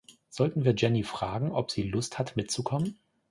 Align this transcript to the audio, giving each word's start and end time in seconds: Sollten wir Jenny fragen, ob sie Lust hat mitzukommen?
Sollten 0.29 0.63
wir 0.65 0.73
Jenny 0.75 1.03
fragen, 1.03 1.51
ob 1.51 1.69
sie 1.69 1.83
Lust 1.83 2.17
hat 2.17 2.35
mitzukommen? 2.35 2.97